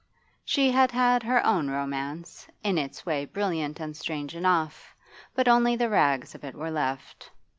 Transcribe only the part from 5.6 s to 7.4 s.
the rags of it were left.